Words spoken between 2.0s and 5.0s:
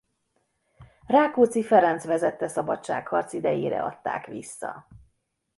vezette szabadságharc idejére adták vissza.